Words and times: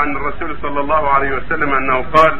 عن 0.00 0.16
الرسول 0.16 0.56
صلى 0.62 0.80
الله 0.80 1.08
عليه 1.08 1.36
وسلم 1.36 1.74
أنه 1.74 2.02
قال 2.14 2.38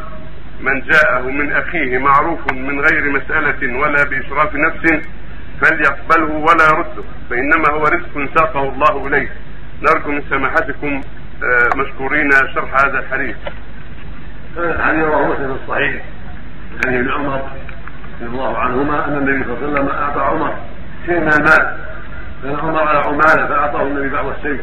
من 0.61 0.81
جاءه 0.81 1.21
من 1.21 1.53
أخيه 1.53 1.97
معروف 1.97 2.53
من 2.53 2.79
غير 2.79 3.09
مسألة 3.09 3.77
ولا 3.79 4.03
بإشراف 4.03 4.55
نفس 4.55 5.07
فليقبله 5.61 6.33
ولا 6.35 6.63
يرده 6.71 7.03
فإنما 7.29 7.69
هو 7.71 7.83
رزق 7.83 8.35
ساقه 8.37 8.69
الله 8.69 9.07
إليه 9.07 9.29
نرجو 9.81 10.11
من 10.11 10.21
سماحتكم 10.29 11.01
آه، 11.43 11.77
مشكورين 11.77 12.29
شرح 12.55 12.73
هذا 12.85 12.99
الحديث. 12.99 13.35
هذا 14.57 14.75
الحديث 14.75 15.03
رواه 15.03 15.27
مسلم 15.33 15.57
الصحيح 15.63 16.01
عن 16.85 16.95
ابن 16.97 17.11
عمر 17.11 17.41
رضي 18.21 18.29
الله 18.29 18.57
عنهما 18.57 19.05
أن 19.07 19.17
النبي 19.17 19.43
صلى 19.43 19.53
الله 19.53 19.67
عليه 19.67 19.73
وسلم 19.73 19.89
أعطى 19.89 20.19
عمر 20.19 20.53
شيء 21.05 21.19
من 21.19 21.27
المال 21.33 21.77
كان 22.43 22.55
عمر 22.55 22.79
على 22.79 22.99
عمالة 22.99 23.47
فأعطاه 23.47 23.81
النبي 23.81 24.09
بعض 24.09 24.25
الشيء 24.25 24.61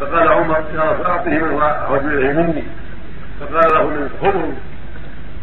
فقال 0.00 0.28
عمر 0.28 0.64
يا 0.74 0.82
رسول 0.92 2.04
من 2.04 2.12
اليه 2.12 2.32
مني. 2.32 2.64
فقال 3.40 3.74
له 3.74 3.80
النبي 3.80 4.10
خذه 4.22 4.52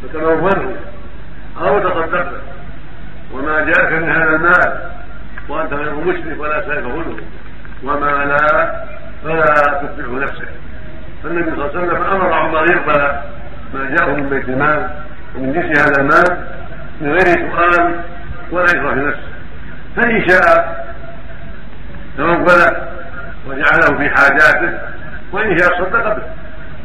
فتنوره 0.03 0.73
أو 1.61 1.79
تصدق 1.79 2.31
وما 3.33 3.59
جاءك 3.59 3.91
من 3.93 4.09
هذا 4.09 4.35
المال 4.35 4.91
وأنت 5.49 5.73
غير 5.73 5.95
مشرك 5.95 6.39
ولا 6.39 6.61
سيف 6.61 6.85
خذه 6.85 7.17
وما 7.83 8.25
لا 8.25 8.85
فلا 9.23 9.43
تتبعه 9.81 10.19
نفسك. 10.19 10.47
فالنبي 11.23 11.51
صلى 11.51 11.65
الله 11.65 11.69
عليه 11.75 11.79
وسلم 11.79 12.03
أمر 12.03 12.33
عمر 12.33 12.71
يقبل 12.71 13.01
ما 13.73 13.95
جاءه 13.95 14.11
من 14.11 14.29
بيت 14.29 14.49
المال 14.49 14.89
ومن 15.35 15.53
جنس 15.53 15.79
هذا 15.79 16.01
المال 16.01 16.47
من 17.01 17.09
غير 17.09 17.51
سؤال 17.51 17.99
ولا 18.51 18.65
في 18.65 18.77
نفسه. 18.77 19.29
فإن 19.95 20.29
شاء 20.29 20.85
تمول 22.17 22.84
وجعله 23.47 23.97
في 23.97 24.09
حاجاته 24.09 24.79
وإن 25.31 25.57
شاء 25.57 25.83
صدق 25.83 26.15
به. 26.15 26.23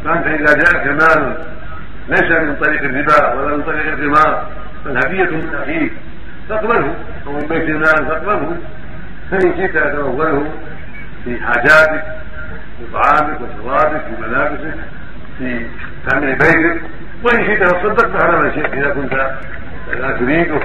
فأنت 0.05 0.27
إذا 0.27 0.55
جاءك 0.55 0.87
مال 0.87 1.37
ليس 2.09 2.31
من 2.31 2.57
طريق 2.57 2.83
الربا 2.83 3.35
ولا 3.35 3.57
من 3.57 3.63
طريق 3.63 3.87
القمار 3.87 4.47
بل 4.85 4.97
هدية 4.97 5.37
من 5.37 5.55
أخيك. 5.63 5.93
تقبله. 6.49 6.95
أو 7.27 7.33
من 7.33 7.47
بيت 7.49 7.69
المال 7.69 8.09
تقبله. 8.09 8.57
فإن 9.31 9.57
شئت 9.57 9.79
تموله 9.79 10.45
في 11.25 11.41
حاجاتك 11.41 12.05
في 12.79 12.85
طعامك 12.93 13.39
وشرابك 13.41 14.01
في 14.01 14.23
ملابسك 14.23 14.75
في 15.39 15.67
تامين 16.09 16.33
بيتك. 16.33 16.83
وإن 17.25 17.47
شئت 17.47 17.63
تصدقت 17.63 18.25
على 18.25 18.39
ما 18.39 18.55
شئت 18.55 18.73
إذا 18.73 18.91
كنت 18.95 19.13
لا 19.93 20.11
تريده 20.11 20.61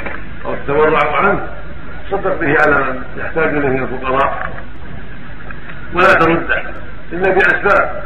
أو 0.45 0.55
تتورع 0.55 1.17
عنه. 1.17 1.47
تصدق 2.11 2.39
به 2.39 2.55
على 2.65 2.83
من 2.83 3.03
يحتاج 3.17 3.47
إليه 3.47 3.69
من 3.69 3.83
الفقراء. 3.83 4.49
ولا 5.93 6.13
ترده 6.13 6.63
إلا 7.13 7.33
باسباب 7.33 8.03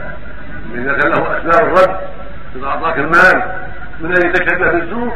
إذا 0.76 0.94
كان 0.94 1.12
له 1.12 1.38
أسباب 1.38 1.68
الرد 1.68 2.00
إذا 2.56 2.68
أعطاك 2.68 2.98
المال 2.98 3.44
من 4.00 4.18
ان 4.18 4.30
يتشبه 4.30 4.72
بالزور 4.72 5.14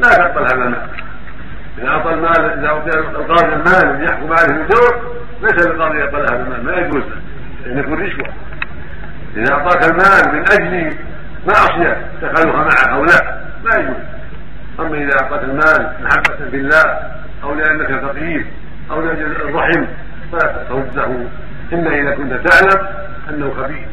لا 0.00 0.08
تقبل 0.08 0.42
هذا 0.42 0.54
المال. 0.54 0.88
إذا 1.78 1.88
أعطى 1.88 2.10
المال 2.10 2.58
إذا 2.58 2.68
أعطي 2.68 2.98
القاضي 2.98 3.54
المال 3.54 4.04
يحكم 4.04 4.32
عليه 4.32 4.58
بالزور 4.58 5.16
ليس 5.42 5.66
للقاضي 5.66 5.98
يقبل 5.98 6.20
هذا 6.20 6.42
المال 6.42 6.64
ما 6.64 6.72
يجوز. 6.72 7.02
له 7.02 7.12
لأن 7.66 7.78
يكون 7.78 8.02
رشوة. 8.02 8.28
إذا 9.36 9.54
أعطاك 9.54 9.84
المال 9.84 10.34
من 10.34 10.44
أجل 10.52 10.96
معصية 11.46 11.96
تخلف 12.22 12.54
معه 12.54 12.94
أو 12.94 13.04
لا 13.04 13.40
ما 13.64 13.80
يجوز. 13.80 13.96
أما 14.80 14.96
إذا 14.96 15.22
أعطاك 15.22 15.44
المال 15.44 15.92
محبة 16.02 16.50
بالله 16.50 16.98
أو 17.42 17.54
لأنك 17.54 18.04
فقير 18.04 18.46
أو 18.90 19.00
لأجل 19.00 19.32
الرحم 19.32 19.86
فلا 20.32 20.64
ترده. 20.68 21.10
الا 21.72 21.90
إذا 21.90 22.14
كنت 22.14 22.32
تعلم 22.32 22.86
أنه 23.30 23.50
خبيث 23.62 23.86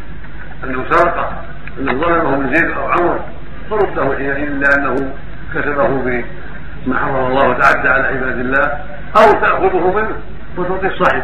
أنه 0.64 0.84
سرق 0.90 1.44
أنه 1.80 1.92
ظلمه 1.92 2.38
من 2.38 2.56
زيد 2.56 2.72
أو 2.72 2.88
عمر 2.88 3.20
فرده 3.70 4.18
حينئذ 4.18 4.50
لأنه 4.50 4.96
كسبه 5.54 5.88
بما 5.88 7.00
حرم 7.00 7.16
الله 7.16 7.50
وتعدى 7.50 7.90
على 7.90 8.08
عباد 8.08 8.40
الله 8.40 8.66
أو 9.18 9.32
تأخذه 9.32 9.94
منه. 9.96 10.16
وتعطي 10.58 10.88
الصاحب 10.88 11.24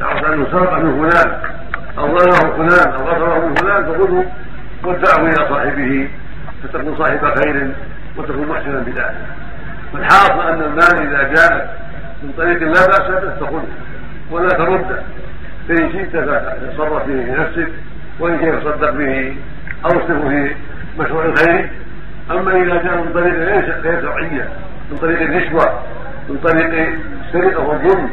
عرفت 0.00 0.24
أنه 0.24 0.46
سرق 0.52 0.72
من 0.72 1.10
فلان 1.10 1.38
أو 1.98 2.18
ظلمه 2.18 2.56
فلان 2.56 2.92
أو 2.94 3.02
غفره 3.04 3.46
من 3.46 3.54
فلان 3.54 3.84
فخذه 3.84 4.24
وادفعه 4.84 5.26
إلى 5.26 5.48
صاحبه 5.48 6.08
فتكون 6.62 6.96
صاحب 6.98 7.34
خير 7.38 7.70
وتكون 8.16 8.48
محسنا 8.48 8.78
بذلك. 8.78 9.14
فالحاصل 9.92 10.40
أن 10.48 10.62
المال 10.62 11.08
إذا 11.08 11.22
جاء 11.22 11.80
من 12.22 12.32
طريق 12.36 12.62
لا 12.62 12.86
بأس 12.86 13.08
به 13.10 13.46
فخذه 13.46 13.64
ولا 14.30 14.48
ترده. 14.48 15.02
فان 15.68 15.92
شئت 15.92 16.16
فتصرف 16.16 17.04
فيه 17.04 17.24
في 17.24 17.30
نفسك 17.30 17.68
وإن 18.20 18.38
شئت 18.40 18.54
تصدق 18.54 18.90
به 18.90 19.36
أو 19.84 19.90
اصرفه 19.90 20.28
في 20.28 20.54
مشروع 20.98 21.24
الخير. 21.24 21.70
أما 22.30 22.62
إذا 22.62 22.82
جاء 22.82 22.96
من 22.96 23.12
طريق 23.12 23.34
غير 23.34 24.00
شرعية 24.02 24.48
من 24.90 24.96
طريق 24.96 25.20
الرشوة 25.20 25.80
من 26.28 26.36
طريق 26.36 26.88
السرقة 27.26 27.68
والظلم 27.68 28.10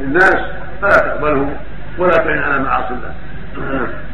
للناس 0.00 0.36
فلا 0.82 0.98
تقبله 0.98 1.50
ولا 1.98 2.16
تعين 2.16 2.42
على 2.42 2.62
معاصي 2.62 2.94
الله. 2.94 3.14